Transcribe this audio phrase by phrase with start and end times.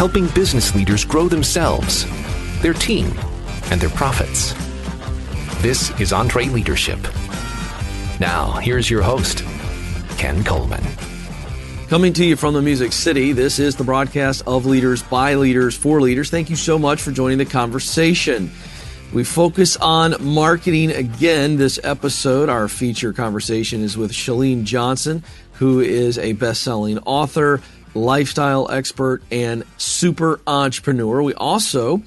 [0.00, 2.06] helping business leaders grow themselves,
[2.62, 3.12] their team,
[3.70, 4.54] and their profits.
[5.60, 6.98] This is EntreLeadership.
[8.18, 9.44] Now, here's your host,
[10.16, 10.82] Ken Coleman.
[11.90, 15.76] Coming to you from the Music City, this is the broadcast of Leaders by Leaders
[15.76, 16.30] for Leaders.
[16.30, 18.50] Thank you so much for joining the conversation.
[19.12, 22.48] We focus on marketing again this episode.
[22.48, 27.60] Our feature conversation is with Chalene Johnson, who is a best selling author,
[27.94, 31.22] lifestyle expert, and super entrepreneur.
[31.22, 32.02] We also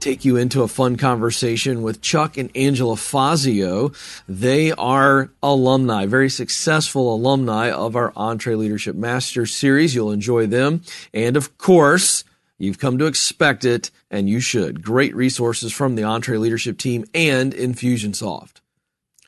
[0.00, 3.92] take you into a fun conversation with Chuck and Angela Fazio.
[4.28, 9.94] They are alumni, very successful alumni of our EntreLeadership Master Series.
[9.94, 10.82] You'll enjoy them.
[11.14, 12.24] And of course,
[12.62, 14.84] You've come to expect it, and you should.
[14.84, 18.61] Great resources from the EntreLeadership team and Infusionsoft.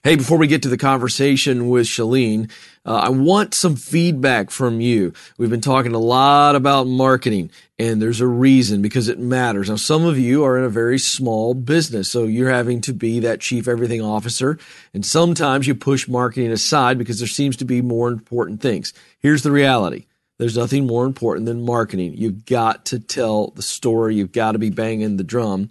[0.04, 2.50] Hey, before we get to the conversation with Chalene,
[2.84, 5.14] uh, I want some feedback from you.
[5.38, 9.70] We've been talking a lot about marketing, and there's a reason because it matters.
[9.70, 13.18] Now, some of you are in a very small business, so you're having to be
[13.20, 14.58] that chief everything officer,
[14.92, 18.92] and sometimes you push marketing aside because there seems to be more important things.
[19.20, 20.04] Here's the reality
[20.38, 22.12] there's nothing more important than marketing.
[22.18, 24.16] You've got to tell the story.
[24.16, 25.70] You've got to be banging the drum.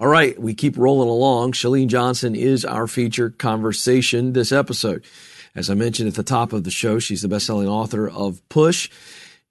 [0.00, 1.52] All right, we keep rolling along.
[1.52, 5.04] Chalene Johnson is our feature conversation this episode.
[5.56, 8.90] As I mentioned at the top of the show, she's the best-selling author of Push.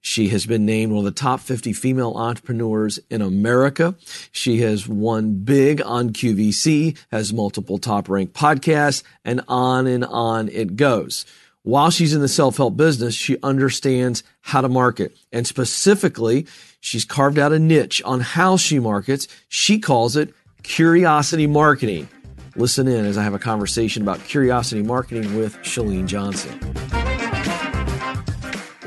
[0.00, 3.94] She has been named one of the top 50 female entrepreneurs in America.
[4.32, 10.48] She has won big on QVC, has multiple top ranked podcasts, and on and on
[10.48, 11.26] it goes.
[11.68, 15.14] While she's in the self-help business, she understands how to market.
[15.32, 16.46] And specifically,
[16.80, 19.28] she's carved out a niche on how she markets.
[19.50, 22.08] She calls it curiosity marketing.
[22.56, 26.58] Listen in as I have a conversation about curiosity marketing with Chalene Johnson.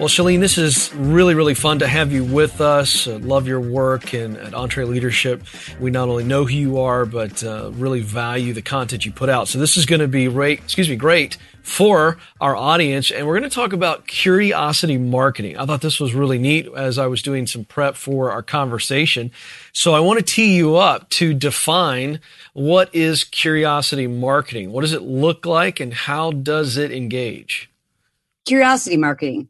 [0.02, 3.06] Well, Chalene, this is really, really fun to have you with us.
[3.06, 5.44] Uh, love your work and at EntreLeadership.
[5.80, 9.30] We not only know who you are, but uh, really value the content you put
[9.30, 9.48] out.
[9.48, 13.12] So this is going to be great, excuse me, great for our audience.
[13.12, 15.56] And we're going to talk about curiosity marketing.
[15.56, 19.30] I thought this was really neat as I was doing some prep for our conversation.
[19.72, 22.22] So I want to tee you up to define
[22.54, 24.72] what is curiosity marketing?
[24.72, 27.70] What does it look like and how does it engage?
[28.48, 29.48] Curiosity marketing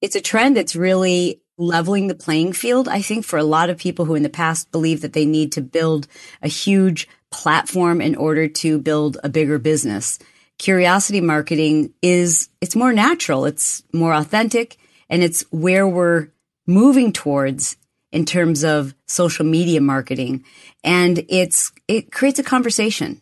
[0.00, 3.78] it's a trend that's really leveling the playing field, I think, for a lot of
[3.78, 6.06] people who in the past believe that they need to build
[6.42, 10.18] a huge platform in order to build a bigger business.
[10.58, 13.44] Curiosity marketing is, it's more natural.
[13.44, 14.78] It's more authentic
[15.08, 16.28] and it's where we're
[16.66, 17.76] moving towards
[18.12, 20.44] in terms of social media marketing.
[20.82, 23.20] And it's, it creates a conversation.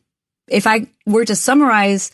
[0.49, 2.10] If I were to summarize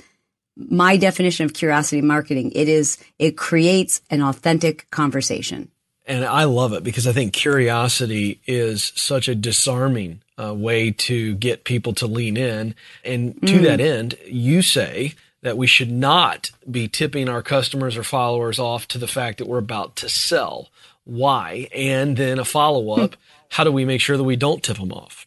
[0.56, 2.52] my definition of curiosity marketing.
[2.52, 5.70] It is, it creates an authentic conversation.
[6.06, 11.34] And I love it because I think curiosity is such a disarming uh, way to
[11.36, 12.74] get people to lean in.
[13.04, 13.62] And to mm.
[13.62, 18.86] that end, you say that we should not be tipping our customers or followers off
[18.88, 20.68] to the fact that we're about to sell.
[21.04, 21.68] Why?
[21.74, 23.16] And then a follow up.
[23.50, 25.26] how do we make sure that we don't tip them off?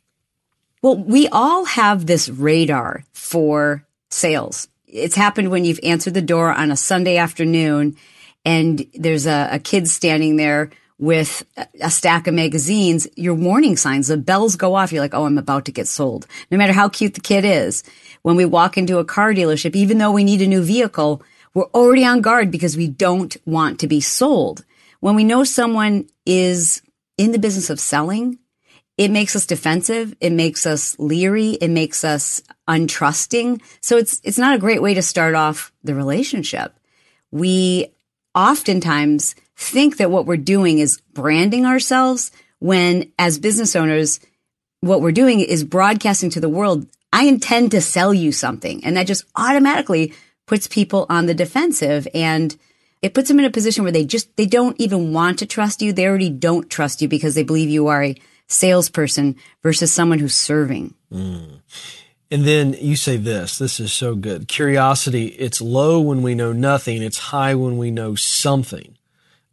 [0.83, 6.51] Well, we all have this radar for sales it's happened when you've answered the door
[6.51, 7.95] on a Sunday afternoon
[8.43, 11.45] and there's a, a kid standing there with
[11.79, 14.91] a stack of magazines, your warning signs, the bells go off.
[14.91, 16.25] You're like, oh, I'm about to get sold.
[16.49, 17.83] No matter how cute the kid is.
[18.23, 21.21] When we walk into a car dealership, even though we need a new vehicle,
[21.53, 24.65] we're already on guard because we don't want to be sold.
[24.99, 26.81] When we know someone is
[27.17, 28.39] in the business of selling,
[28.97, 30.15] it makes us defensive.
[30.19, 31.51] It makes us leery.
[31.51, 33.61] It makes us untrusting.
[33.79, 36.73] So it's, it's not a great way to start off the relationship.
[37.31, 37.93] We
[38.33, 44.19] oftentimes think that what we're doing is branding ourselves when as business owners,
[44.81, 46.87] what we're doing is broadcasting to the world.
[47.13, 48.83] I intend to sell you something.
[48.83, 50.13] And that just automatically
[50.47, 52.55] puts people on the defensive and
[53.03, 55.83] it puts them in a position where they just, they don't even want to trust
[55.83, 55.93] you.
[55.93, 58.15] They already don't trust you because they believe you are a
[58.47, 60.93] salesperson versus someone who's serving.
[61.11, 61.61] Mm.
[62.29, 64.47] And then you say this, this is so good.
[64.47, 67.01] Curiosity, it's low when we know nothing.
[67.01, 68.97] It's high when we know something.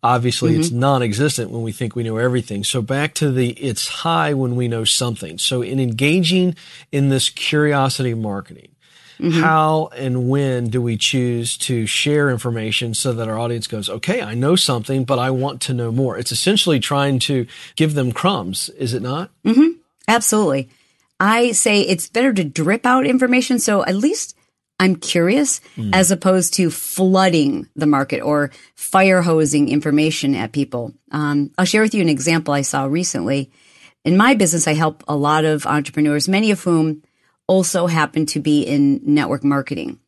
[0.02, 0.61] Obviously, mm-hmm.
[0.61, 2.62] it's non-existent when we think we know everything.
[2.62, 5.38] So back to the, it's high when we know something.
[5.38, 6.56] So in engaging
[6.93, 8.74] in this curiosity marketing,
[9.19, 9.41] mm-hmm.
[9.41, 14.23] how and when do we choose to share information so that our audience goes, okay,
[14.23, 16.19] I know something, but I want to know more.
[16.19, 17.47] It's essentially trying to
[17.77, 19.31] give them crumbs, is it not?
[19.45, 19.79] Mm-hmm.
[20.09, 20.69] Absolutely.
[21.21, 23.59] I say it's better to drip out information.
[23.59, 24.37] So at least
[24.81, 25.91] I'm curious mm.
[25.95, 30.93] as opposed to flooding the market or fire hosing information at people.
[31.13, 33.51] Um, I'll share with you an example I saw recently.
[34.05, 37.03] In my business, I help a lot of entrepreneurs, many of whom
[37.46, 39.99] also happened to be in network marketing.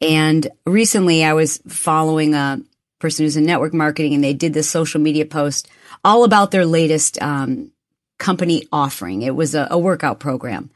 [0.00, 2.60] And recently I was following a
[2.98, 5.68] person who's in network marketing and they did this social media post
[6.04, 7.72] all about their latest um,
[8.18, 9.22] company offering.
[9.22, 10.70] It was a, a workout program.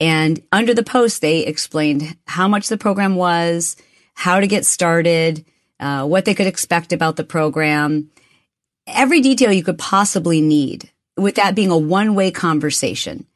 [0.00, 3.76] And under the post, they explained how much the program was,
[4.14, 5.44] how to get started,
[5.80, 8.10] uh, what they could expect about the program,
[8.86, 13.26] every detail you could possibly need, with that being a one way conversation.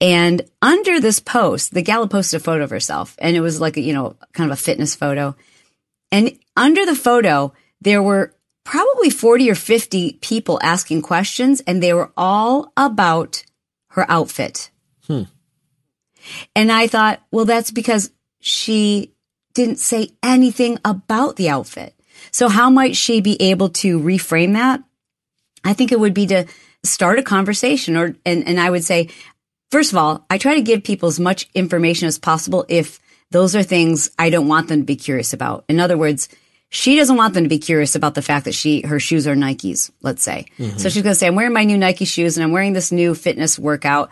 [0.00, 3.76] And under this post, the gal posted a photo of herself, and it was like,
[3.76, 5.36] a, you know, kind of a fitness photo.
[6.10, 11.92] And under the photo, there were probably 40 or 50 people asking questions, and they
[11.92, 13.44] were all about
[13.88, 14.70] her outfit.
[15.06, 15.22] Hmm.
[16.56, 19.14] And I thought, well, that's because she
[19.52, 21.94] didn't say anything about the outfit.
[22.30, 24.82] So how might she be able to reframe that?
[25.64, 26.46] I think it would be to
[26.82, 29.08] start a conversation or, and, and I would say,
[29.70, 33.00] first of all, I try to give people as much information as possible if
[33.30, 35.64] those are things I don't want them to be curious about.
[35.68, 36.28] In other words,
[36.68, 39.36] she doesn't want them to be curious about the fact that she her shoes are
[39.36, 40.46] Nikes, let's say.
[40.58, 40.78] Mm-hmm.
[40.78, 42.92] So she's going to say, "I'm wearing my new Nike shoes and I'm wearing this
[42.92, 44.10] new fitness workout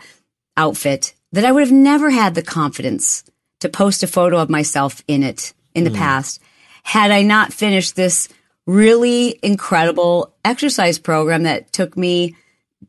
[0.55, 3.23] outfit that I would have never had the confidence
[3.59, 5.97] to post a photo of myself in it in the mm.
[5.97, 6.41] past
[6.83, 8.29] had I not finished this
[8.65, 12.35] really incredible exercise program that took me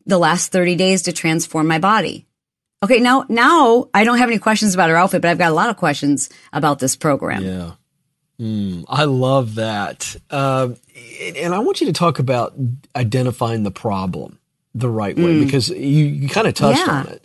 [0.07, 2.27] the last 30 days to transform my body.
[2.85, 5.55] Okay, now now I don't have any questions about her outfit, but I've got a
[5.55, 7.43] lot of questions about this program.
[7.43, 7.73] Yeah.
[8.41, 10.17] Mm, I love that.
[10.31, 10.71] Uh,
[11.37, 12.55] and I want you to talk about
[12.97, 14.39] identifying the problem
[14.75, 15.45] the right way mm.
[15.45, 15.77] because you,
[16.07, 16.93] you kind of touched yeah.
[16.93, 17.25] on it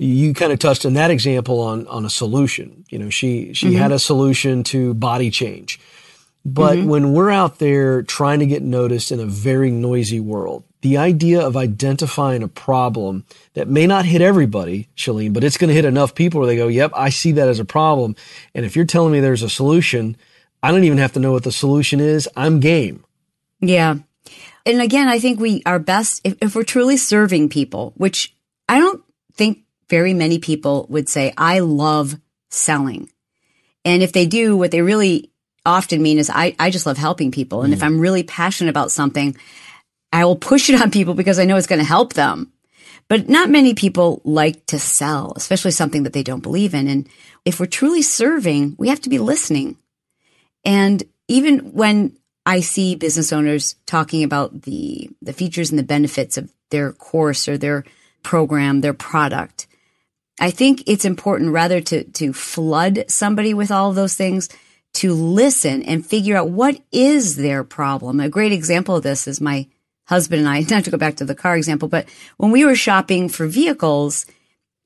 [0.00, 2.84] you kind of touched on that example on on a solution.
[2.88, 3.76] You know, she she mm-hmm.
[3.76, 5.78] had a solution to body change.
[6.42, 6.88] But mm-hmm.
[6.88, 11.40] when we're out there trying to get noticed in a very noisy world, the idea
[11.40, 13.24] of identifying a problem
[13.54, 16.56] that may not hit everybody, Chalene, but it's going to hit enough people where they
[16.56, 18.16] go, yep, I see that as a problem.
[18.54, 20.16] And if you're telling me there's a solution,
[20.62, 22.28] I don't even have to know what the solution is.
[22.36, 23.04] I'm game.
[23.60, 23.96] Yeah.
[24.64, 28.34] And again, I think we are best if, if we're truly serving people, which
[28.68, 29.02] I don't
[29.34, 32.18] think very many people would say, I love
[32.48, 33.10] selling.
[33.84, 35.30] And if they do, what they really
[35.66, 37.62] often mean is, I, I just love helping people.
[37.62, 37.76] And mm.
[37.76, 39.36] if I'm really passionate about something,
[40.12, 42.52] I will push it on people because I know it's going to help them.
[43.08, 46.86] But not many people like to sell, especially something that they don't believe in.
[46.86, 47.08] And
[47.44, 49.76] if we're truly serving, we have to be listening.
[50.64, 56.36] And even when I see business owners talking about the, the features and the benefits
[56.36, 57.84] of their course or their
[58.22, 59.66] program, their product,
[60.38, 64.48] I think it's important rather to, to flood somebody with all of those things,
[64.94, 68.20] to listen and figure out what is their problem.
[68.20, 69.66] A great example of this is my
[70.10, 72.74] husband and I, not to go back to the car example, but when we were
[72.74, 74.26] shopping for vehicles,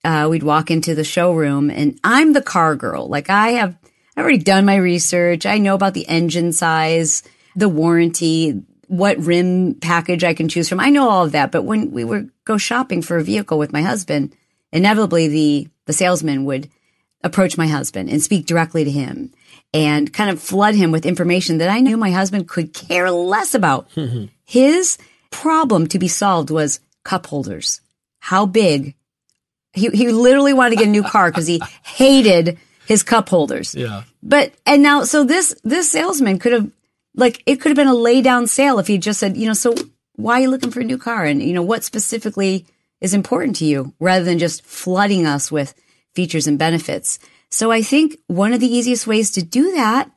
[0.04, 3.08] uh, we'd walk into the showroom and I'm the car girl.
[3.08, 3.74] Like I have,
[4.16, 5.46] I've already done my research.
[5.46, 7.22] I know about the engine size,
[7.56, 10.78] the warranty, what rim package I can choose from.
[10.78, 11.50] I know all of that.
[11.50, 14.36] But when we would go shopping for a vehicle with my husband,
[14.72, 16.68] inevitably the, the salesman would
[17.22, 19.32] approach my husband and speak directly to him
[19.72, 23.54] and kind of flood him with information that I knew my husband could care less
[23.54, 23.88] about.
[24.44, 24.98] His
[25.42, 27.80] problem to be solved was cup holders.
[28.20, 28.94] How big?
[29.72, 33.74] He, he literally wanted to get a new car because he hated his cup holders.
[33.74, 34.04] Yeah.
[34.22, 36.70] But, and now, so this, this salesman could have,
[37.14, 39.54] like, it could have been a lay down sale if he just said, you know,
[39.54, 39.74] so
[40.16, 41.24] why are you looking for a new car?
[41.24, 42.66] And, you know, what specifically
[43.00, 45.74] is important to you rather than just flooding us with
[46.14, 47.18] features and benefits.
[47.50, 50.10] So I think one of the easiest ways to do that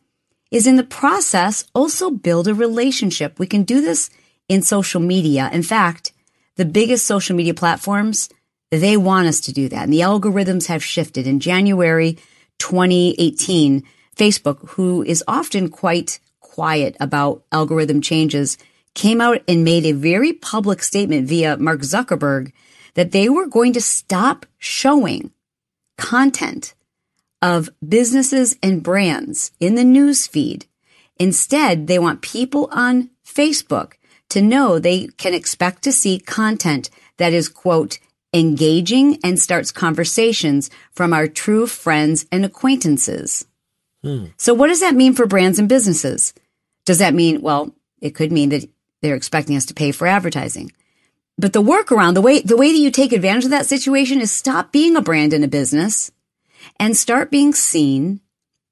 [0.52, 3.40] is in the process also build a relationship.
[3.40, 4.10] We can do this
[4.48, 5.50] in social media.
[5.52, 6.14] In fact,
[6.56, 8.30] the biggest social media platforms
[8.70, 9.84] they want us to do that.
[9.84, 11.26] And the algorithms have shifted.
[11.26, 12.18] In January
[12.60, 13.84] 2018,
[14.16, 18.58] Facebook, who is often quite quiet about algorithm changes,
[18.94, 22.52] came out and made a very public statement via Mark Zuckerberg
[22.96, 25.32] that they were going to stop showing
[25.98, 26.74] content
[27.42, 30.66] of businesses and brands in the news feed.
[31.20, 33.94] Instead, they want people on Facebook
[34.30, 38.00] to know they can expect to see content that is, quote,
[38.34, 43.46] engaging and starts conversations from our true friends and acquaintances.
[44.04, 44.26] Hmm.
[44.38, 46.34] So what does that mean for brands and businesses?
[46.86, 48.70] Does that mean, well, it could mean that
[49.02, 50.72] they're expecting us to pay for advertising.
[51.38, 54.32] But the workaround, the way, the way that you take advantage of that situation is
[54.32, 56.12] stop being a brand in a business
[56.80, 58.22] and start being seen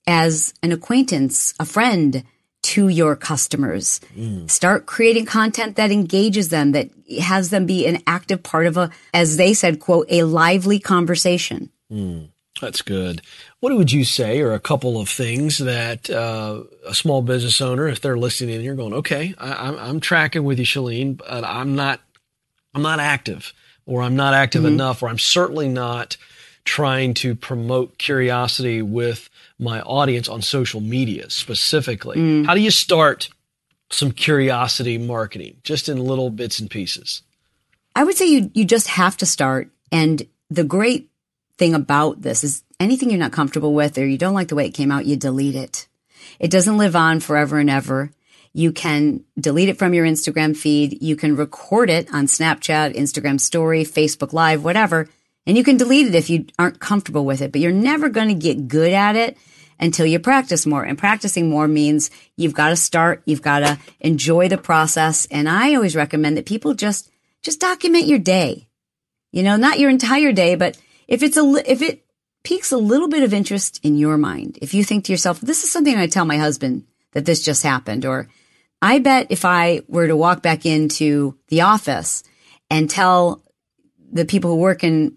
[0.08, 2.24] as an acquaintance, a friend
[2.66, 4.02] to your customers.
[4.18, 4.50] Mm.
[4.50, 6.90] Start creating content that engages them, that
[7.22, 11.70] has them be an active part of a, as they said, quote, a lively conversation.
[11.92, 12.30] Mm.
[12.62, 13.22] That's good.
[13.60, 17.88] What would you say are a couple of things that uh, a small business owner,
[17.88, 21.76] if they're listening and you're going, okay, I, am tracking with you, Chalene, but I'm
[21.76, 22.00] not,
[22.74, 23.54] I'm not active,
[23.86, 24.74] or I'm not active mm-hmm.
[24.74, 26.18] enough, or I'm certainly not
[26.64, 32.18] trying to promote curiosity with my audience on social media specifically.
[32.18, 32.46] Mm.
[32.46, 33.30] How do you start
[33.90, 37.22] some curiosity marketing, just in little bits and pieces?
[37.96, 41.10] I would say you you just have to start, and the great
[41.58, 44.66] thing about this is anything you're not comfortable with or you don't like the way
[44.66, 45.88] it came out, you delete it.
[46.40, 48.12] It doesn't live on forever and ever.
[48.52, 51.02] You can delete it from your Instagram feed.
[51.02, 55.10] You can record it on Snapchat, Instagram story, Facebook live, whatever.
[55.48, 58.30] And you can delete it if you aren't comfortable with it, but you're never going
[58.30, 59.38] to get good at it
[59.80, 60.84] until you practice more.
[60.84, 63.22] And practicing more means you've got to start.
[63.26, 65.28] You've got to enjoy the process.
[65.30, 67.12] And I always recommend that people just,
[67.42, 68.68] just document your day.
[69.32, 72.06] You know, not your entire day, but if it's a, if it
[72.44, 75.64] piques a little bit of interest in your mind, if you think to yourself, this
[75.64, 78.30] is something I tell my husband that this just happened, or
[78.82, 82.24] I bet if I were to walk back into the office
[82.70, 83.44] and tell
[84.12, 85.16] the people who work in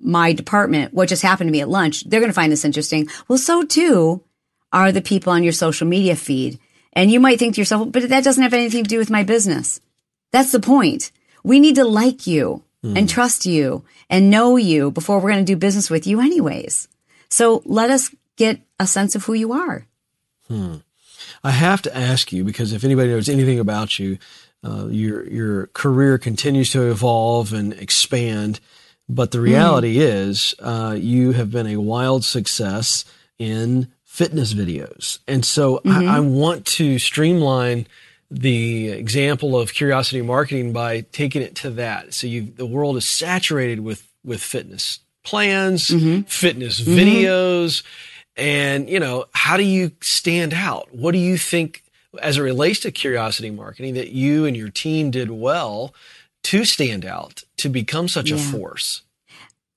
[0.00, 3.08] my department what just happened to me at lunch, they're going to find this interesting.
[3.26, 4.22] Well, so too
[4.72, 6.58] are the people on your social media feed.
[6.92, 9.22] And you might think to yourself, but that doesn't have anything to do with my
[9.22, 9.80] business.
[10.32, 11.12] That's the point.
[11.44, 12.98] We need to like you mm.
[12.98, 16.88] and trust you and know you before we're going to do business with you anyways.
[17.28, 19.86] So let us get a sense of who you are.
[20.48, 20.76] Hmm.
[21.44, 24.18] I have to ask you because if anybody knows anything about you,
[24.64, 28.60] uh, your your career continues to evolve and expand.
[29.08, 30.00] But the reality mm.
[30.00, 33.04] is, uh, you have been a wild success
[33.38, 36.08] in fitness videos, and so mm-hmm.
[36.08, 37.86] I, I want to streamline
[38.30, 42.12] the example of curiosity marketing by taking it to that.
[42.12, 46.22] So you, the world is saturated with, with fitness plans, mm-hmm.
[46.22, 46.98] fitness mm-hmm.
[46.98, 47.82] videos.
[48.36, 50.94] And, you know, how do you stand out?
[50.94, 51.82] What do you think
[52.22, 55.94] as it relates to curiosity marketing that you and your team did well
[56.48, 58.36] to stand out, to become such yeah.
[58.36, 59.02] a force?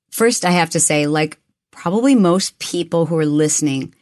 [0.09, 1.37] First, I have to say, like
[1.69, 3.93] probably most people who are listening,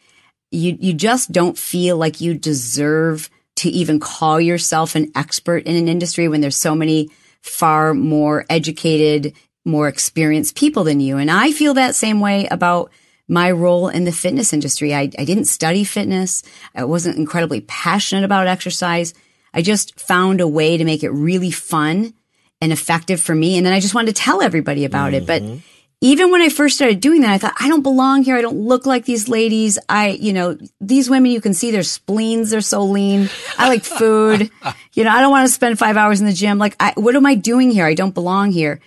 [0.52, 5.76] you, you just don't feel like you deserve to even call yourself an expert in
[5.76, 7.10] an industry when there's so many
[7.42, 9.34] far more educated,
[9.66, 11.18] more experienced people than you.
[11.18, 12.92] And I feel that same way about
[13.28, 14.94] my role in the fitness industry.
[14.94, 16.44] I, I didn't study fitness.
[16.76, 19.16] I wasn't incredibly passionate about exercise.
[19.56, 22.14] I just found a way to make it really fun
[22.62, 23.58] and effective for me.
[23.58, 25.24] And then I just wanted to tell everybody about mm-hmm.
[25.24, 25.28] it.
[25.28, 25.58] But mm-hmm
[26.02, 28.38] even when I first started doing that, I thought, I don't belong here.
[28.38, 29.78] I don't look like these ladies.
[29.90, 32.52] I, you know, these women, you can see their spleens.
[32.52, 33.30] They're so lean.
[33.58, 34.50] I like food.
[34.94, 36.58] you know, I don't want to spend five hours in the gym.
[36.58, 37.86] Like, I, what am I doing here?
[37.86, 38.80] I don't belong here.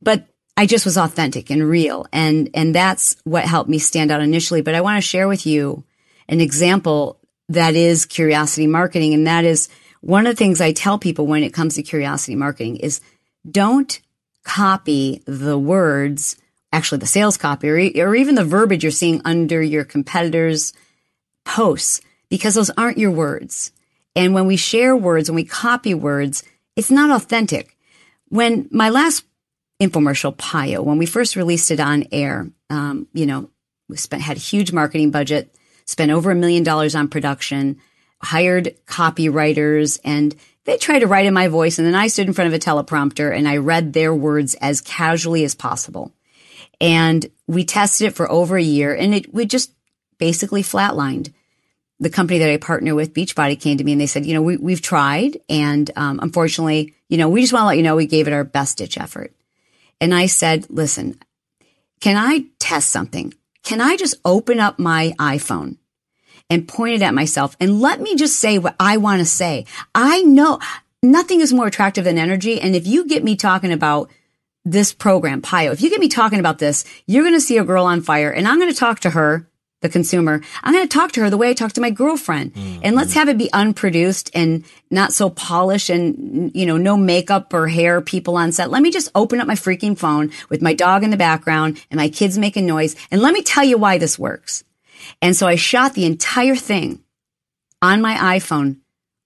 [0.00, 2.06] But I just was authentic and real.
[2.12, 4.62] And, and that's what helped me stand out initially.
[4.62, 5.82] But I want to share with you
[6.28, 7.18] an example
[7.48, 9.14] that is curiosity marketing.
[9.14, 9.68] And that is
[10.00, 13.00] one of the things I tell people when it comes to curiosity marketing is
[13.48, 14.00] don't
[14.44, 16.36] copy the words,
[16.72, 20.72] actually the sales copy or, or even the verbiage you're seeing under your competitors'
[21.44, 23.72] posts because those aren't your words.
[24.16, 26.42] And when we share words, when we copy words,
[26.76, 27.76] it's not authentic.
[28.28, 29.24] When my last
[29.80, 33.50] infomercial, PiYo, when we first released it on air, um, you know,
[33.88, 35.54] we spent, had a huge marketing budget,
[35.86, 37.80] spent over a million dollars on production,
[38.22, 40.34] hired copywriters and
[40.64, 42.58] they tried to write in my voice and then I stood in front of a
[42.58, 46.12] teleprompter and I read their words as casually as possible.
[46.80, 49.72] And we tested it for over a year and it we just
[50.18, 51.32] basically flatlined.
[51.98, 54.40] The company that I partner with, Beachbody, came to me and they said, you know,
[54.40, 57.96] we, we've tried and um, unfortunately, you know, we just want to let you know
[57.96, 59.34] we gave it our best ditch effort.
[60.00, 61.18] And I said, listen,
[62.00, 63.34] can I test something?
[63.62, 65.76] Can I just open up my iPhone
[66.50, 69.64] and pointed at myself and let me just say what I want to say?
[69.94, 70.58] I know
[71.02, 72.60] nothing is more attractive than energy.
[72.60, 74.10] And if you get me talking about
[74.64, 77.64] this program, PiYo, if you get me talking about this, you're going to see a
[77.64, 79.46] girl on fire and I'm going to talk to her
[79.80, 82.54] the consumer, I'm going to talk to her the way I talk to my girlfriend.
[82.54, 82.80] Mm-hmm.
[82.82, 87.54] And let's have it be unproduced and not so polished and, you know, no makeup
[87.54, 88.70] or hair people on set.
[88.70, 91.98] Let me just open up my freaking phone with my dog in the background and
[91.98, 92.94] my kids making noise.
[93.10, 94.64] And let me tell you why this works.
[95.20, 97.02] And so I shot the entire thing
[97.82, 98.78] on my iPhone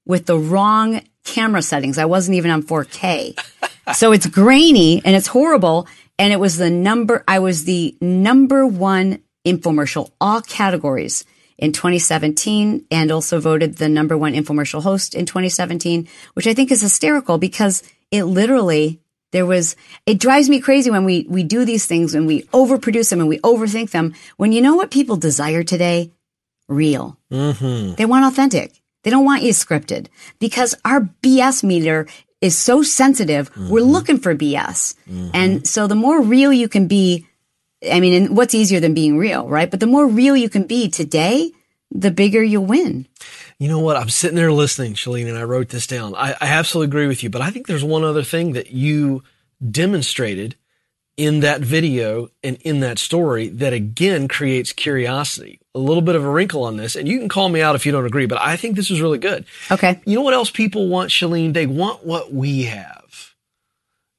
[0.07, 1.99] with the wrong camera settings.
[1.99, 3.39] I wasn't even on 4K.
[3.95, 5.89] so it's grainy and it's horrible.
[6.19, 11.25] And it was the number, I was the number one infomercial, all categories
[11.59, 16.71] in 2017 and also voted the number one infomercial host in 2017, which I think
[16.71, 19.01] is hysterical because it literally
[19.35, 19.75] there was
[20.07, 23.29] it drives me crazy when we we do these things and we overproduce them and
[23.29, 26.13] we overthink them when you know what people desire today
[26.69, 27.95] real mm-hmm.
[27.97, 30.07] they want authentic they don't want you scripted
[30.39, 32.07] because our bs meter
[32.41, 33.69] is so sensitive mm-hmm.
[33.69, 35.31] we're looking for bs mm-hmm.
[35.35, 37.27] and so the more real you can be
[37.91, 39.71] I mean, and what's easier than being real, right?
[39.71, 41.53] But the more real you can be today,
[41.91, 43.07] the bigger you'll win.
[43.59, 43.97] You know what?
[43.97, 46.15] I'm sitting there listening, Chalene, and I wrote this down.
[46.15, 49.23] I, I absolutely agree with you, but I think there's one other thing that you
[49.71, 50.57] demonstrated
[51.17, 55.61] in that video and in that story that again creates curiosity.
[55.75, 57.87] A little bit of a wrinkle on this, and you can call me out if
[57.87, 59.45] you don't agree, but I think this is really good.
[59.71, 60.01] Okay.
[60.05, 61.53] You know what else people want, Chalene?
[61.53, 63.35] They want what we have.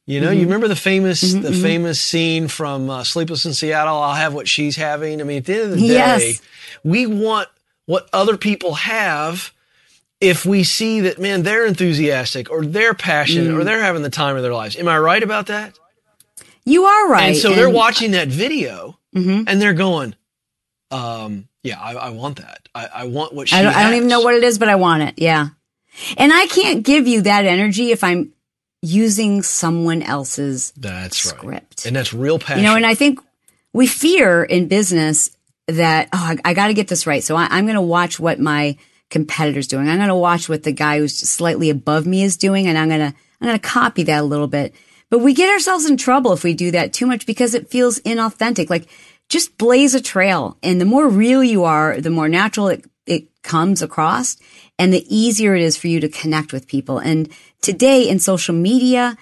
[0.08, 0.40] You know, mm-hmm.
[0.40, 1.62] you remember the famous mm-hmm, the mm-hmm.
[1.64, 3.98] famous scene from uh, Sleepless in Seattle.
[3.98, 5.20] I'll have what she's having.
[5.20, 6.42] I mean, at the end of the day, yes.
[6.84, 7.50] we want
[7.86, 9.52] what other people have.
[10.22, 13.60] If we see that, man, they're enthusiastic or they're passionate mm.
[13.60, 14.78] or they're having the time of their lives.
[14.78, 15.78] Am I right about that?
[16.64, 17.28] You are right.
[17.28, 19.44] And so and they're watching that video mm-hmm.
[19.48, 20.16] and they're going,
[20.90, 22.70] um, yeah, I, I, want that.
[22.74, 24.70] I, I want what she I don't, I don't even know what it is, but
[24.70, 25.16] I want it.
[25.18, 25.50] Yeah.
[26.18, 28.34] And I can't give you that energy if I'm
[28.82, 31.46] using someone else's that's script.
[31.46, 31.86] Right.
[31.86, 32.64] And that's real passion.
[32.64, 33.20] You know, and I think
[33.74, 35.35] we fear in business
[35.68, 37.24] that, oh, I, I got to get this right.
[37.24, 38.78] So I, I'm going to watch what my
[39.10, 39.88] competitor's doing.
[39.88, 42.90] I'm going to watch what the guy who's slightly above me is doing and I'm
[42.90, 44.74] going to, I'm going to copy that a little bit.
[45.10, 48.00] But we get ourselves in trouble if we do that too much because it feels
[48.00, 48.70] inauthentic.
[48.70, 48.88] Like
[49.30, 50.58] just blaze a trail.
[50.64, 54.38] And the more real you are, the more natural it, it comes across
[54.78, 56.98] and the easier it is for you to connect with people.
[56.98, 57.30] And
[57.62, 59.18] today in social media,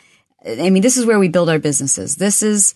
[0.45, 2.15] I mean, this is where we build our businesses.
[2.15, 2.75] This is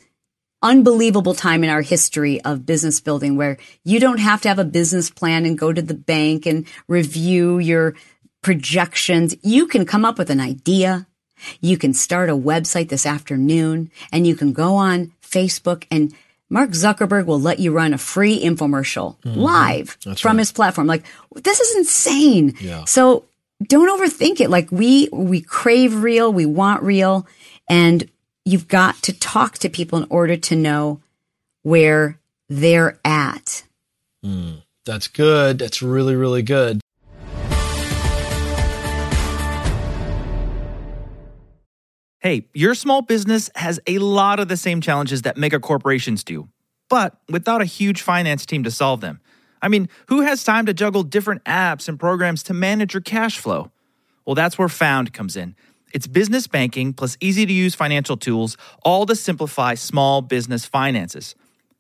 [0.62, 4.65] unbelievable time in our history of business building where you don't have to have a
[4.65, 7.96] business plan and go to the bank and review your
[8.41, 9.36] projections.
[9.43, 11.08] You can come up with an idea.
[11.62, 16.13] You can start a website this afternoon and you can go on Facebook and
[16.50, 19.39] Mark Zuckerberg will let you run a free infomercial mm-hmm.
[19.39, 20.39] live That's from right.
[20.39, 20.88] his platform.
[20.88, 21.04] Like,
[21.36, 22.56] this is insane.
[22.62, 22.86] Yeah.
[22.86, 23.26] So
[23.62, 24.50] don't overthink it.
[24.50, 27.28] Like we, we crave real, we want real,
[27.70, 28.10] and
[28.47, 31.01] you've got to talk to people in order to know
[31.63, 33.63] where they're at.
[34.25, 35.60] Mm, that's good.
[35.60, 36.79] That's really, really good.
[42.19, 46.47] Hey, your small business has a lot of the same challenges that mega corporations do,
[46.89, 49.19] but without a huge finance team to solve them.
[49.62, 53.38] I mean, who has time to juggle different apps and programs to manage your cash
[53.39, 53.71] flow?
[54.25, 55.55] Well, that's where Found comes in.
[55.93, 61.36] It's business banking plus easy to use financial tools, all to simplify small business finances.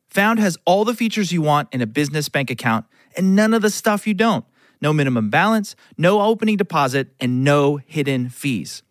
[0.09, 2.85] Found has all the features you want in a business bank account
[3.17, 4.45] and none of the stuff you don't.
[4.81, 8.83] No minimum balance, no opening deposit, and no hidden fees.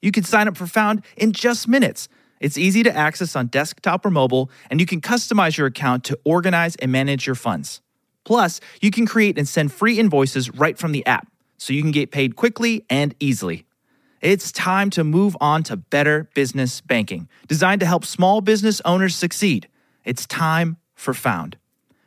[0.00, 2.08] You can sign up for Found in just minutes.
[2.40, 6.18] It's easy to access on desktop or mobile, and you can customize your account to
[6.24, 7.80] organize and manage your funds.
[8.24, 11.90] Plus, you can create and send free invoices right from the app, so you can
[11.90, 13.64] get paid quickly and easily.
[14.24, 19.14] It's time to move on to better business banking, designed to help small business owners
[19.14, 19.68] succeed.
[20.02, 21.58] It's time for Found.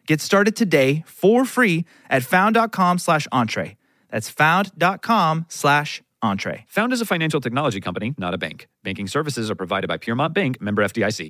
[0.07, 3.77] Get started today for free at found.com slash entree.
[4.09, 6.65] That's found.com slash entree.
[6.69, 8.67] Found is a financial technology company, not a bank.
[8.81, 11.29] Banking services are provided by Piermont Bank, member FDIC.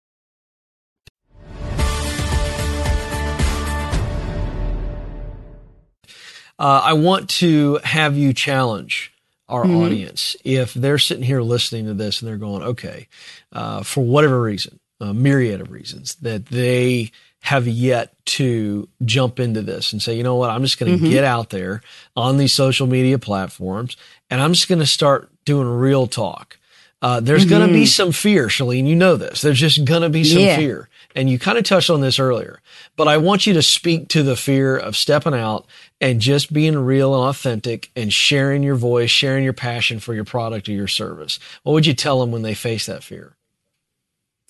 [6.61, 9.11] Uh, I want to have you challenge
[9.49, 9.77] our mm-hmm.
[9.77, 13.07] audience if they're sitting here listening to this and they're going, okay,
[13.51, 17.09] uh, for whatever reason, a myriad of reasons that they
[17.41, 20.99] have yet to jump into this and say, you know what, I'm just going to
[20.99, 21.09] mm-hmm.
[21.09, 21.81] get out there
[22.15, 23.97] on these social media platforms
[24.29, 26.59] and I'm just going to start doing real talk.
[27.01, 27.49] Uh, there's mm-hmm.
[27.49, 28.85] going to be some fear, Chalene.
[28.85, 29.41] You know this.
[29.41, 30.57] There's just going to be some yeah.
[30.57, 30.89] fear.
[31.15, 32.61] And you kind of touched on this earlier,
[32.95, 35.65] but I want you to speak to the fear of stepping out
[36.01, 40.25] and just being real and authentic and sharing your voice, sharing your passion for your
[40.25, 41.39] product or your service.
[41.63, 43.35] What would you tell them when they face that fear?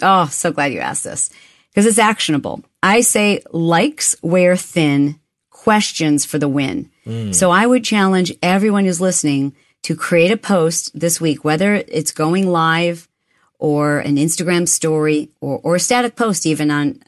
[0.01, 1.29] Oh, so glad you asked this
[1.69, 2.63] because it's actionable.
[2.81, 6.89] I say likes wear thin, questions for the win.
[7.05, 7.35] Mm.
[7.35, 12.11] So I would challenge everyone who's listening to create a post this week, whether it's
[12.11, 13.07] going live
[13.59, 17.01] or an Instagram story or, or a static post even on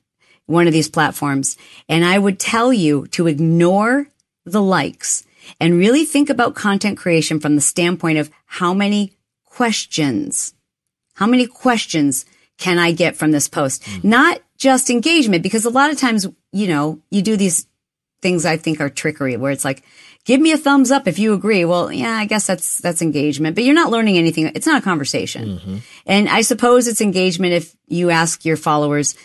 [0.45, 1.57] one of these platforms.
[1.87, 4.07] And I would tell you to ignore
[4.45, 5.23] the likes
[5.59, 9.13] and really think about content creation from the standpoint of how many
[9.45, 10.53] questions,
[11.15, 12.25] how many questions
[12.57, 13.83] can I get from this post?
[13.83, 14.03] Mm.
[14.03, 17.67] Not just engagement, because a lot of times, you know, you do these
[18.21, 19.83] things I think are trickery where it's like,
[20.23, 21.65] give me a thumbs up if you agree.
[21.65, 24.49] Well, yeah, I guess that's, that's engagement, but you're not learning anything.
[24.55, 25.57] It's not a conversation.
[25.57, 25.77] Mm-hmm.
[26.05, 29.15] And I suppose it's engagement if you ask your followers,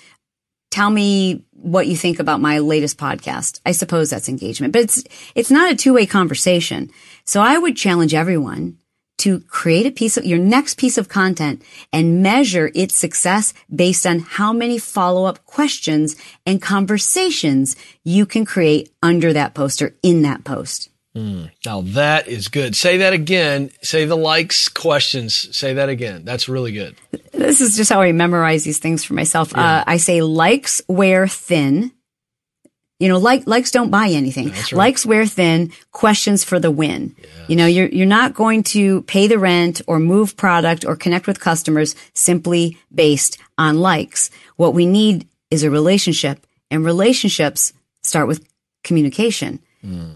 [0.71, 3.61] tell me what you think about my latest podcast.
[3.67, 6.91] I suppose that's engagement, but it's, it's not a two way conversation.
[7.25, 8.79] So I would challenge everyone
[9.19, 14.07] to create a piece of your next piece of content and measure its success based
[14.07, 16.17] on how many follow up questions
[16.47, 20.91] and conversations you can create under that post or in that post.
[21.19, 22.77] Mm, now that is good.
[22.77, 23.71] Say that again.
[23.83, 25.57] Say the likes questions.
[25.57, 26.25] Say that again.
[26.25, 26.95] That's really good.
[27.33, 29.53] This is just how I memorize these things for myself.
[29.53, 29.79] Yeah.
[29.79, 31.91] Uh, I say likes wear thin.
[33.01, 34.51] You know, like likes don't buy anything.
[34.51, 34.73] Right.
[34.73, 35.73] Likes wear thin.
[35.91, 37.17] Questions for the win.
[37.19, 37.29] Yes.
[37.49, 41.27] You know, you're you're not going to pay the rent or move product or connect
[41.27, 44.31] with customers simply based on likes.
[44.57, 48.47] What we need is a relationship, and relationships start with
[48.85, 49.61] communication.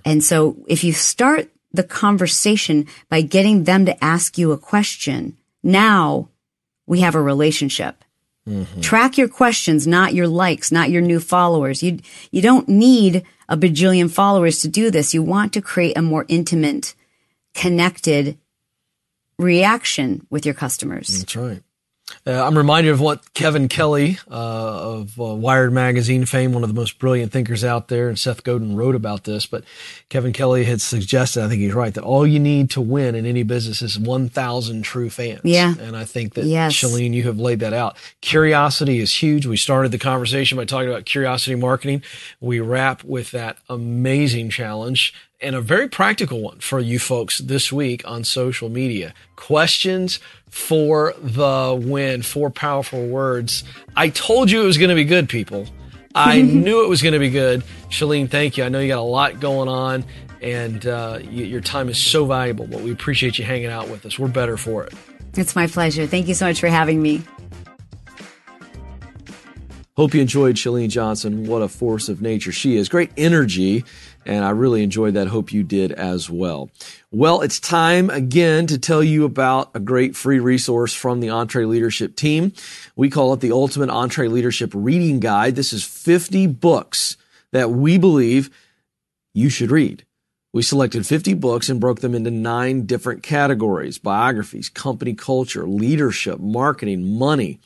[0.05, 5.37] And so, if you start the conversation by getting them to ask you a question,
[5.62, 6.29] now
[6.87, 8.05] we have a relationship.
[8.48, 8.81] Mm-hmm.
[8.81, 11.83] Track your questions, not your likes, not your new followers.
[11.83, 12.01] You,
[12.33, 15.14] you don't need a bajillion followers to do this.
[15.14, 16.94] You want to create a more intimate,
[17.55, 18.37] connected
[19.38, 21.20] reaction with your customers.
[21.20, 21.62] That's right.
[22.27, 26.68] Uh, I'm reminded of what Kevin Kelly uh, of uh, Wired magazine fame, one of
[26.68, 29.46] the most brilliant thinkers out there, and Seth Godin wrote about this.
[29.46, 29.64] But
[30.09, 33.27] Kevin Kelly had suggested, I think he's right, that all you need to win in
[33.27, 35.40] any business is 1,000 true fans.
[35.44, 35.75] Yeah.
[35.81, 36.75] And I think that, yes.
[36.75, 37.96] Chalene, you have laid that out.
[38.20, 39.46] Curiosity is huge.
[39.46, 42.03] We started the conversation by talking about curiosity marketing.
[42.40, 47.73] We wrap with that amazing challenge and a very practical one for you folks this
[47.73, 49.13] week on social media.
[49.37, 52.23] Questions for the win.
[52.23, 53.65] Four powerful words.
[53.97, 55.67] I told you it was going to be good, people.
[56.15, 57.63] I knew it was going to be good.
[57.91, 58.65] Chalene, thank you.
[58.65, 60.05] I know you got a lot going on,
[60.41, 64.07] and uh, you, your time is so valuable, but we appreciate you hanging out with
[64.07, 64.19] us.
[64.19, 64.95] We're better for it.
[65.35, 66.07] It's my pleasure.
[66.07, 67.23] Thank you so much for having me.
[69.95, 71.47] Hope you enjoyed Chalene Johnson.
[71.47, 72.89] What a force of nature she is.
[72.89, 73.85] Great energy
[74.25, 75.29] and I really enjoyed that.
[75.29, 76.71] Hope you did as well.
[77.11, 82.17] Well, it's time again to tell you about a great free resource from the EntreLeadership
[82.17, 82.53] team.
[82.97, 85.57] We call it the Ultimate EntreLeadership Reading Guide.
[85.57, 87.17] This is 50 books
[87.53, 88.51] that we believe
[89.35, 90.05] you should read.
[90.53, 96.39] We selected 50 books and broke them into nine different categories biographies, company culture, leadership,
[96.41, 97.59] marketing, money,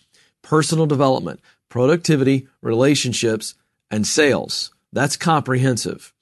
[0.43, 3.55] personal development, productivity, relationships,
[3.91, 4.73] and sales.
[4.93, 6.13] That's comprehensive.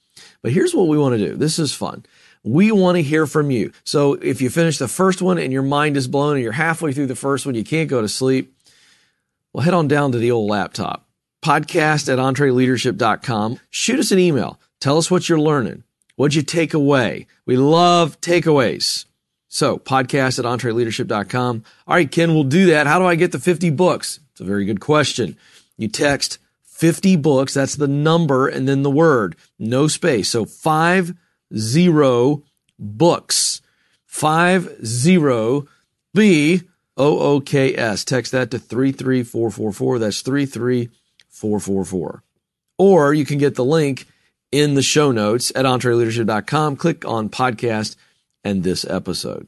[0.45, 2.05] But here's what we want to do this is fun.
[2.43, 3.73] We want to hear from you.
[3.83, 6.93] So if you finish the first one and your mind is blown and you're halfway
[6.93, 8.55] through the first one, you can't go to sleep,
[9.55, 11.09] well, head on down to the old laptop.
[11.43, 13.59] Podcast at entreleadership.com.
[13.71, 14.61] Shoot us an email.
[14.81, 15.83] Tell us what you're learning.
[16.17, 17.27] What'd you take away?
[17.47, 19.07] We love takeaways.
[19.49, 21.65] So, podcast at entreleadership.com.
[21.87, 22.87] All right, Ken, we'll do that.
[22.87, 24.21] How do I get the 50 books?
[24.33, 25.39] It's a very good question.
[25.79, 26.39] You text
[26.75, 27.55] 50 books.
[27.55, 29.37] That's the number and then the word.
[29.59, 30.29] No space.
[30.29, 31.15] So, five
[31.57, 32.43] zero
[32.79, 33.63] books.
[34.07, 35.67] Five zero
[36.13, 36.63] B
[36.97, 38.05] O O K S.
[38.05, 40.01] Text that to 33444.
[40.01, 42.23] That's 33444.
[42.77, 44.07] Or you can get the link
[44.51, 46.75] in the show notes at entreleadership.com.
[46.77, 47.95] Click on podcast
[48.43, 49.47] and this episode.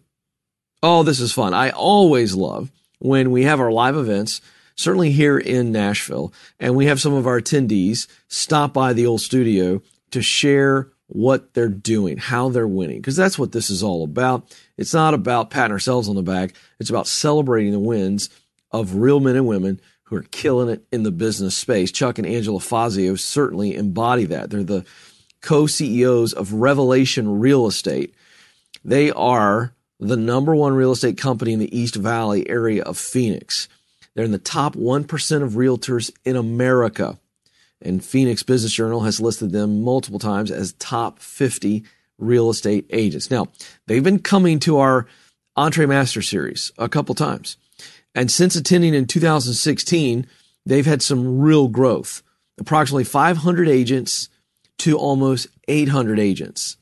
[0.82, 1.54] Oh, this is fun.
[1.54, 4.42] I always love when we have our live events,
[4.76, 9.20] certainly here in Nashville, and we have some of our attendees stop by the old
[9.20, 14.04] studio to share what they're doing, how they're winning, because that's what this is all
[14.04, 14.56] about.
[14.76, 16.54] It's not about patting ourselves on the back.
[16.78, 18.28] It's about celebrating the wins
[18.72, 21.90] of real men and women who are killing it in the business space.
[21.90, 24.50] Chuck and Angela Fazio certainly embody that.
[24.50, 24.84] They're the
[25.40, 28.14] co-CEOs of Revelation Real Estate.
[28.84, 33.68] They are the number one real estate company in the East Valley area of Phoenix.
[34.16, 37.18] They're in the top 1% of realtors in America.
[37.82, 41.84] And Phoenix Business Journal has listed them multiple times as top 50
[42.16, 43.30] real estate agents.
[43.30, 43.48] Now,
[43.86, 45.06] they've been coming to our
[45.54, 47.58] Entre Master series a couple times.
[48.14, 50.26] And since attending in 2016,
[50.64, 52.22] they've had some real growth.
[52.58, 54.30] Approximately 500 agents
[54.78, 56.78] to almost 800 agents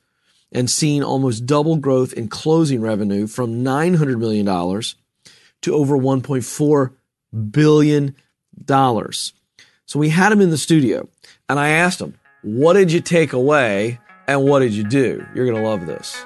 [0.53, 4.47] and seen almost double growth in closing revenue from $900 million
[5.63, 6.93] to over $1.4
[7.51, 8.15] billion.
[8.65, 9.33] dollars.
[9.87, 11.09] So we had him in the studio
[11.49, 15.27] and I asked him, what did you take away and what did you do?
[15.35, 16.25] You're going to love this.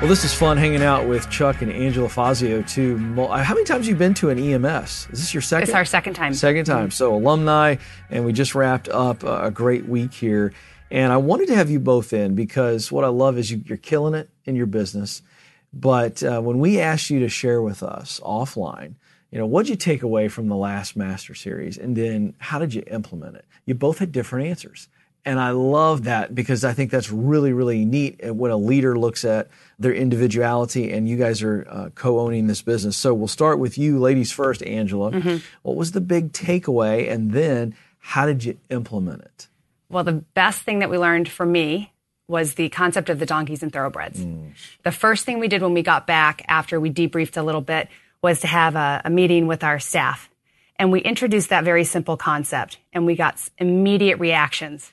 [0.00, 3.14] Well, this is fun hanging out with Chuck and Angela Fazio too.
[3.18, 5.08] Uh, how many times have you been to an EMS?
[5.10, 5.68] Is this your second?
[5.68, 6.34] It's our second time.
[6.34, 6.90] Second time.
[6.90, 7.76] So alumni,
[8.10, 10.52] and we just wrapped up a great week here.
[10.90, 13.76] And I wanted to have you both in because what I love is you, are
[13.78, 15.22] killing it in your business.
[15.72, 18.94] But uh, when we asked you to share with us offline,
[19.30, 21.76] you know, what did you take away from the last Master Series?
[21.76, 23.44] And then how did you implement it?
[23.66, 24.88] You both had different answers.
[25.26, 28.96] And I love that because I think that's really, really neat And when a leader
[28.96, 32.96] looks at their individuality and you guys are uh, co-owning this business.
[32.96, 35.10] So we'll start with you ladies first, Angela.
[35.10, 35.38] Mm-hmm.
[35.62, 37.10] What was the big takeaway?
[37.10, 39.48] And then how did you implement it?
[39.88, 41.92] Well, the best thing that we learned for me
[42.28, 44.20] was the concept of the donkeys and thoroughbreds.
[44.20, 44.52] Mm.
[44.82, 47.88] The first thing we did when we got back after we debriefed a little bit
[48.22, 50.28] was to have a, a meeting with our staff.
[50.76, 54.92] And we introduced that very simple concept and we got immediate reactions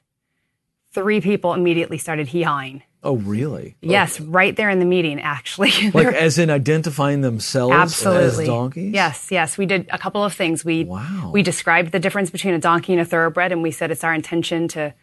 [0.94, 2.84] three people immediately started hee-hawing.
[3.06, 3.76] Oh, really?
[3.82, 4.30] Yes, okay.
[4.30, 5.72] right there in the meeting, actually.
[5.94, 8.44] like as in identifying themselves Absolutely.
[8.44, 8.94] as donkeys?
[8.94, 9.58] Yes, yes.
[9.58, 10.64] We did a couple of things.
[10.64, 11.32] We wow.
[11.34, 14.14] we described the difference between a donkey and a thoroughbred, and we said it's our
[14.14, 14.94] intention to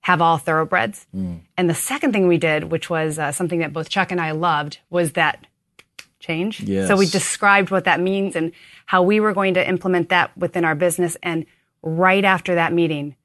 [0.00, 1.06] have all thoroughbreds.
[1.14, 1.40] Mm.
[1.56, 4.30] And the second thing we did, which was uh, something that both Chuck and I
[4.30, 5.46] loved, was that
[6.20, 6.60] change.
[6.60, 6.88] Yes.
[6.88, 8.52] So we described what that means and
[8.86, 11.16] how we were going to implement that within our business.
[11.22, 11.46] And
[11.82, 13.16] right after that meeting,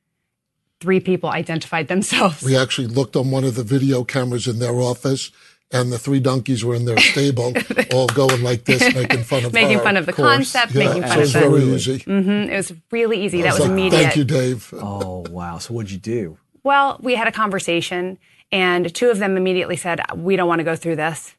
[0.79, 2.43] three people identified themselves.
[2.43, 5.31] We actually looked on one of the video cameras in their office
[5.71, 7.53] and the three donkeys were in their stable,
[7.93, 10.53] all going like this, making fun of making fun of the course.
[10.53, 10.85] concept, yeah.
[10.85, 11.99] making fun so it was of very the, easy.
[11.99, 12.51] Mm-hmm.
[12.51, 13.41] It was really easy.
[13.41, 13.99] That was, was like, immediate.
[13.99, 14.73] Thank you, Dave.
[14.77, 15.57] Oh wow!
[15.57, 16.37] So what'd you do?
[16.65, 18.17] Well, we had a conversation,
[18.51, 21.35] and two of them immediately said, "We don't want to go through this."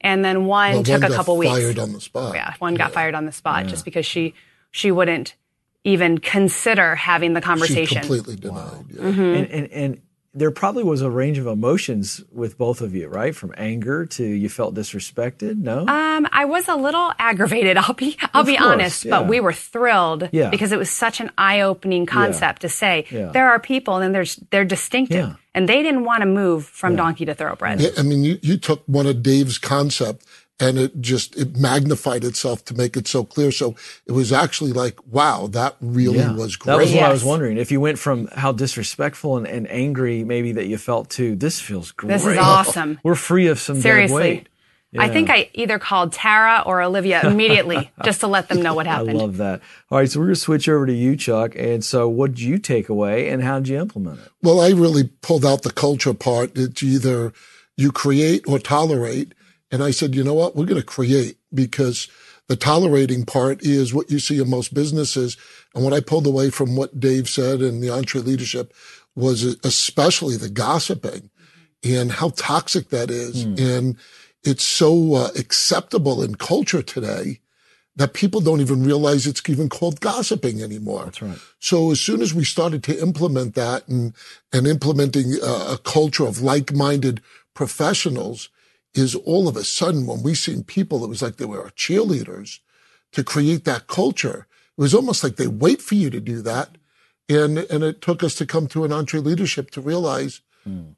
[0.00, 1.52] And then one well, took one a couple got weeks.
[1.58, 2.34] Fired on the spot.
[2.34, 3.70] Yeah, one got fired on the spot Yeah.
[3.70, 4.34] just because she
[4.70, 5.34] she wouldn't
[5.84, 8.00] even consider having the She conversation.
[8.00, 8.84] completely denied.
[8.90, 9.02] Yeah.
[9.02, 9.20] Mm-hmm.
[9.22, 10.00] And, and and
[10.34, 13.34] there probably was a range of emotions with both of you, right?
[13.34, 15.56] From anger to you felt disrespected.
[15.56, 15.86] No.
[15.86, 17.76] Um, I was a little aggravated.
[17.78, 19.10] I'll be, I'll Of be course, honest, yeah.
[19.18, 20.50] but we were thrilled Yeah.
[20.50, 23.30] because it was such an eye-opening concept to say Yeah.
[23.32, 25.34] there are people and there's they're distinctive, Yeah.
[25.54, 27.80] and they didn't want to move from donkey to thoroughbred.
[27.80, 30.24] Yeah, I mean, you, you took one of Dave's concept
[30.60, 33.52] and it just, it magnified itself to make it so clear.
[33.52, 36.34] So it was actually like, wow, that really Yeah.
[36.34, 36.72] was great.
[36.74, 37.58] That was what I was wondering.
[37.58, 41.60] If you went from how disrespectful and, and angry maybe that you felt to this
[41.60, 42.08] feels great.
[42.10, 42.98] This is awesome.
[43.04, 44.16] We're free of some dead Seriously.
[44.20, 44.48] weight.
[44.98, 48.86] I think I either called Tara or Olivia immediately just to let them know what
[48.94, 49.10] happened.
[49.10, 49.60] I love that.
[49.90, 51.54] All right, so we're going to switch over to you, Chuck.
[51.56, 54.28] And so, what did you take away, and how did you implement it?
[54.42, 56.52] Well, I really pulled out the culture part.
[56.56, 57.34] It's either
[57.76, 59.34] you create or tolerate.
[59.70, 60.56] And I said, you know what?
[60.56, 62.08] We're going to create because
[62.46, 65.36] the tolerating part is what you see in most businesses.
[65.74, 68.70] And what I pulled away from what Dave said and the EntreLeadership
[69.14, 71.30] was especially the gossiping
[71.84, 73.44] and how toxic that is.
[73.44, 73.96] And
[74.42, 77.40] it's so uh, acceptable in culture today
[77.96, 81.06] that people don't even realize it's even called gossiping anymore.
[81.06, 81.38] That's right.
[81.58, 84.14] So as soon as we started to implement that and
[84.52, 87.20] and implementing a, a culture of like-minded
[87.54, 88.50] professionals,
[88.94, 91.70] is all of a sudden when we seen people, it was like they were our
[91.70, 92.60] cheerleaders
[93.12, 94.46] to create that culture.
[94.76, 96.78] It was almost like they wait for you to do that,
[97.28, 100.40] and and it took us to come to an EntreLeadership to realize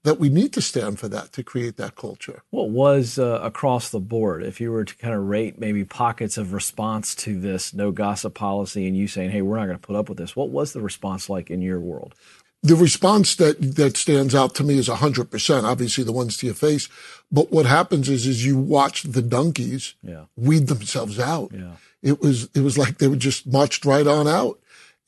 [0.03, 2.43] that we need to stand for that to create that culture.
[2.51, 6.37] What was uh, across the board, if you were to kind of rate maybe pockets
[6.37, 9.87] of response to this no gossip policy and you saying, hey, we're not going to
[9.87, 12.15] put up with this, what was the response like in your world?
[12.63, 16.55] The response that that stands out to me is 100% obviously the ones to your
[16.55, 16.89] face.
[17.33, 20.25] But what happens is is you watch the donkeys Yeah.
[20.37, 21.51] weed themselves out.
[21.55, 21.77] Yeah.
[22.03, 24.59] it was it was like they were just marched right on out.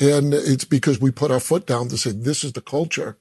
[0.00, 3.16] And it's because we put our foot down to say this is the culture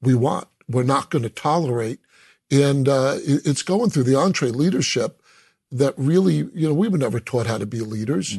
[0.00, 0.48] we want.
[0.68, 2.00] We're not going to tolerate.
[2.50, 5.12] And uh, it's going through the EntreLeadership
[5.70, 8.32] that really you know we were never taught how to be leaders.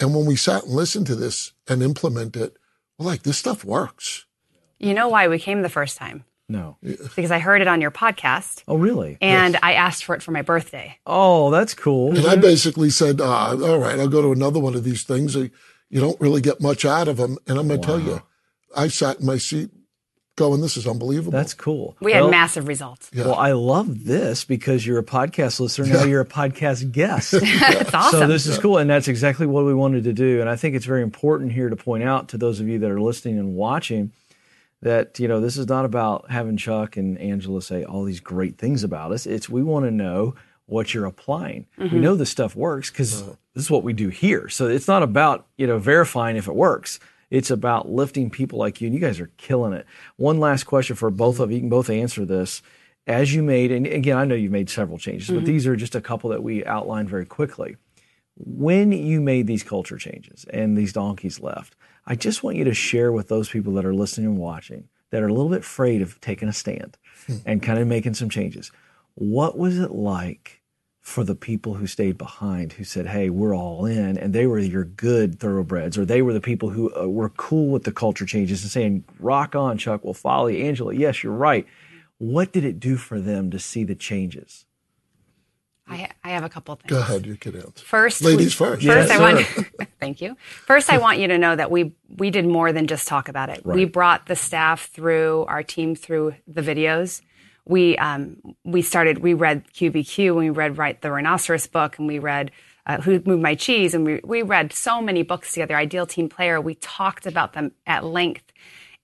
[0.00, 2.56] And when we sat and listened to this and implement it
[2.98, 4.24] we're like this stuff works
[4.84, 6.24] You know why we came the first time?
[6.48, 6.76] No.
[7.16, 9.16] Because I heard it on your podcast Oh, really?
[9.22, 10.98] and I asked for it for my birthday.
[11.06, 12.14] Oh, that's cool.
[12.16, 15.34] And I basically said, uh, all right, I'll go to another one of these things.
[15.36, 15.48] Uh,
[15.88, 17.38] You don't really get much out of them.
[17.46, 18.20] And I'm going to tell you,
[18.76, 19.70] I sat in my seat
[20.36, 21.30] going, this is unbelievable.
[21.30, 21.96] That's cool.
[22.00, 23.10] We had Well, massive results.
[23.16, 25.86] Well, I love this because you're a podcast listener.
[25.86, 27.32] Now you're a podcast guest.
[27.42, 28.20] It's awesome.
[28.20, 30.40] So this is cool, and that's exactly what we wanted to do.
[30.42, 32.90] And I think it's very important here to point out to those of you that
[32.90, 34.10] are listening and watching
[34.84, 38.58] that you know this is not about having Chuck and Angela say all these great
[38.58, 39.26] things about us.
[39.26, 40.34] It's we want to know
[40.66, 41.66] what you're applying.
[41.78, 42.00] We mm-hmm.
[42.00, 44.48] know this stuff works because this is what we do here.
[44.48, 47.00] So it's not about you know verifying if it works.
[47.30, 49.86] It's about lifting people like you, and you guys are killing it.
[50.16, 51.56] One last question for both of you.
[51.56, 52.62] You can both answer this.
[53.06, 55.44] As you made, and again, I know you've made several changes, but mm-hmm.
[55.44, 57.76] these are just a couple that we outlined very quickly
[58.36, 62.74] when you made these culture changes and these donkeys left, I just want you to
[62.74, 66.02] share with those people that are listening and watching that are a little bit afraid
[66.02, 66.98] of taking a stand
[67.46, 68.70] and kind of making some changes.
[69.14, 70.60] What was it like
[71.00, 74.58] for the people who stayed behind, who said, "Hey, we're all in," and they were
[74.58, 78.24] your good thoroughbreds, or they were the people who uh, were cool with the culture
[78.26, 80.02] changes and saying, "Rock on, Chuck.
[80.02, 80.94] We'll follow you, Angela.
[80.94, 81.66] Yes, you're right."
[82.18, 84.64] What did it do for them to see the changes?
[85.86, 86.90] I, I have a couple things.
[86.90, 87.84] Go ahead, you can answer.
[87.84, 88.82] First, Ladies we- first.
[88.82, 89.46] First, Yes, I want.
[89.46, 89.66] sir.
[90.00, 90.36] thank you.
[90.66, 93.50] First, I want you to know that we we did more than just talk about
[93.50, 93.64] it.
[93.66, 97.20] We brought the staff through our team through the videos.
[97.66, 99.18] We um, we started.
[99.18, 102.50] We read QBQ and we read Write the Rhinoceros book and we read
[102.86, 105.76] uh, Who Moved My Cheese and we we read so many books together.
[105.76, 106.60] Ideal Team Player.
[106.60, 108.52] We talked about them at length,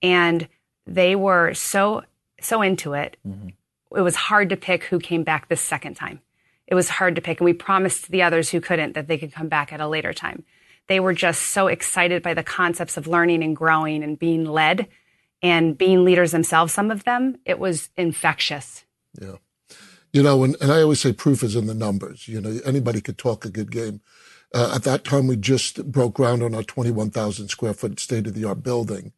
[0.03, 0.49] and
[0.87, 2.05] they were so
[2.41, 3.19] so into it.
[3.95, 6.21] It was hard to pick who came back the second time
[6.71, 7.41] it was hard to pick.
[7.41, 10.13] And we promised the others who couldn't that they could come back at a later
[10.13, 10.45] time.
[10.87, 14.89] They were just so excited by the concepts of learning and growing and being led
[15.43, 16.73] and being leaders themselves.
[16.73, 18.85] Some of them, it was infectious.
[19.21, 19.37] Yeah.
[20.13, 22.27] You know, and, and I always say proof is in the numbers.
[22.27, 24.01] You know, anybody could talk a good game.
[24.53, 28.35] Uh, at that time, we just broke ground on our 21,000 square foot state of
[28.35, 29.13] the art building,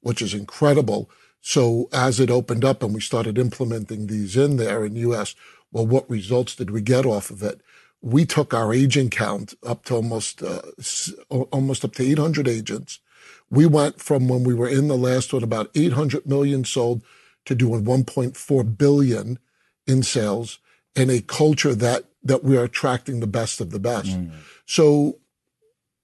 [0.00, 1.10] which is incredible.
[1.48, 5.34] So as it opened up and we started implementing these in there, in the US,
[5.72, 7.62] well, what results did we get off of it?
[8.02, 10.60] We took our agent count up to almost, uh,
[11.30, 12.98] almost up to 800 agents.
[13.48, 17.00] We went from when we were in the last one about 800 million sold
[17.46, 19.38] to doing 1.4 billion
[19.86, 20.58] in sales
[20.94, 24.10] and a culture that that we are attracting the best of the best.
[24.66, 25.16] So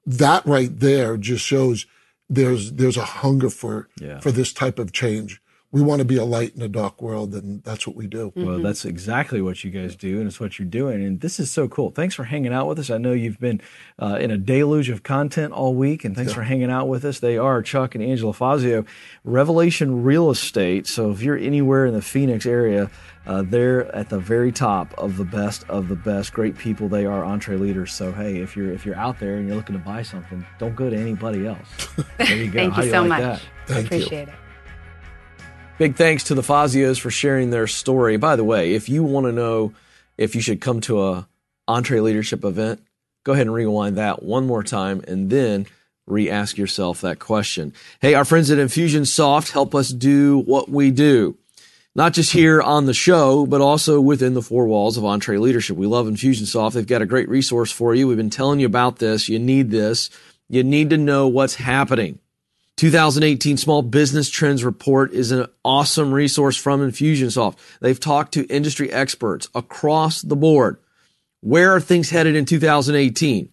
[0.07, 1.85] that right there just shows
[2.29, 4.21] there's there's a hunger for Yeah.
[4.21, 5.41] for this type of change.
[5.75, 8.33] We want to be a light in a dark world, and that's what we do.
[8.37, 11.05] Well, that's exactly what you guys do, and it's what you're doing.
[11.05, 11.91] And this is so cool.
[11.91, 12.91] Thanks for hanging out with us.
[12.91, 13.61] I know you've been
[13.99, 17.19] uh, in a deluge of content all week, and thanks for hanging out with us.
[17.19, 18.85] They are Chuck and Angela Fazio,
[19.25, 20.87] Revelation Real Estate.
[20.87, 22.89] So if you're anywhere in the Phoenix area,
[23.27, 26.33] uh, they're at the very top of the best of the best.
[26.33, 26.89] Great people.
[26.89, 27.89] They are EntreLeaders.
[27.89, 30.77] So hey, if you're if you're out there and you're looking to buy something, don't
[30.77, 31.67] go to anybody else.
[32.19, 32.61] There you go.
[32.61, 33.21] Thank How you do so like much.
[33.21, 33.41] that?
[33.41, 33.97] I Thank you.
[33.97, 34.35] appreciate it.
[35.77, 38.17] Big thanks to the Fazios for sharing their story.
[38.17, 39.73] By the way, if you want to know
[40.17, 41.29] if you should come to a
[41.69, 42.81] EntreLeadership event?
[43.25, 45.67] Go ahead and rewind that one more time and then
[46.07, 47.73] re ask yourself that question.
[48.01, 51.37] Hey, our friends at Infusionsoft help us do what we do.
[51.97, 55.77] Not just here on the show, but also within the four walls of EntreLeadership.
[55.77, 56.73] We love Infusionsoft.
[56.73, 58.09] They've got a great resource for you.
[58.09, 59.29] We've been telling you about this.
[59.29, 60.11] You need this.
[60.49, 62.19] You need to know what's happening.
[62.77, 67.57] 2018 Small Business Trends Report is an awesome resource from Infusionsoft.
[67.81, 70.79] They've talked to industry experts across the board.
[71.41, 73.51] Where are things headed in 2018?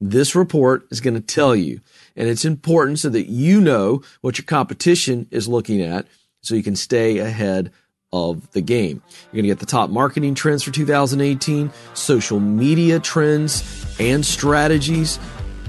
[0.00, 1.80] This report is going to tell you,
[2.16, 6.06] and it's important so that you know what your competition is looking at
[6.42, 7.72] so you can stay ahead
[8.12, 9.02] of the game.
[9.32, 15.18] You're going to get the top marketing trends for 2018, social media trends and strategies,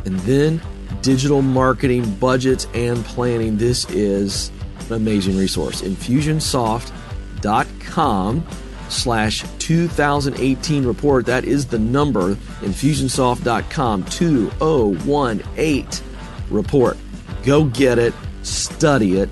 [0.05, 0.61] and then
[1.01, 3.57] digital marketing budgets and planning.
[3.57, 4.51] This is
[4.87, 5.81] an amazing resource.
[5.81, 8.47] Infusionsoft.com
[8.89, 11.25] slash 2018 report.
[11.25, 16.07] That is the number, infusionsoft.com 2018
[16.49, 16.97] report.
[17.43, 18.13] Go get it,
[18.43, 19.29] study it,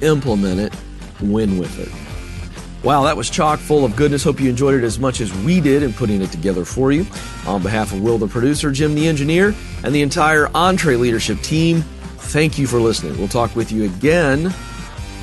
[0.00, 0.74] implement it,
[1.20, 2.05] win with it.
[2.82, 4.22] Wow, that was chock full of goodness.
[4.22, 7.06] Hope you enjoyed it as much as we did in putting it together for you.
[7.46, 12.58] On behalf of Will, the producer, Jim, the engineer, and the entire EntreLeadership team, thank
[12.58, 13.18] you for listening.
[13.18, 14.50] We'll talk with you again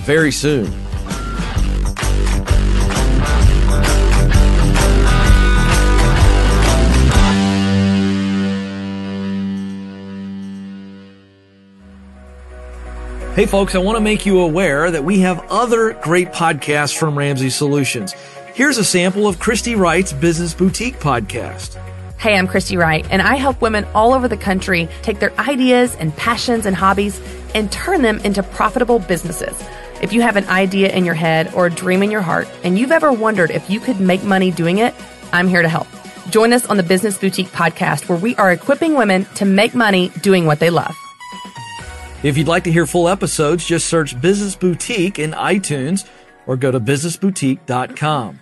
[0.03, 0.73] very soon.
[13.35, 17.17] Hey, folks, I want to make you aware that we have other great podcasts from
[17.17, 18.13] Ramsey Solutions.
[18.53, 21.73] Here's a sample of Christy Wright's Business Boutique podcast.
[22.19, 25.95] Hey, I'm Christy Wright, and I help women all over the country take their ideas
[25.95, 27.19] and passions and hobbies
[27.55, 29.59] and turn them into profitable businesses.
[30.03, 32.77] If you have an idea in your head or a dream in your heart, and
[32.77, 34.93] you've ever wondered if you could make money doing it,
[35.31, 35.87] I'm here to help.
[36.29, 40.09] Join us on the Business Boutique podcast, where we are equipping women to make money
[40.21, 40.95] doing what they love.
[42.23, 46.07] If you'd like to hear full episodes, just search Business Boutique in iTunes
[46.47, 48.39] or go to businessboutique.com.